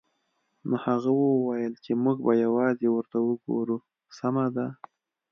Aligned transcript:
نو 0.67 0.75
هغه 0.85 1.11
وویل 1.23 1.73
چې 1.83 1.91
موږ 2.03 2.17
به 2.25 2.33
یوازې 2.45 2.87
ورته 2.91 3.17
وګورو 3.27 3.77
سمه 4.17 4.45
ده 4.55 4.67